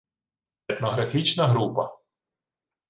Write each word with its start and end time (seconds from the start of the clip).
етнографічна 0.69 1.47
група 1.47 1.89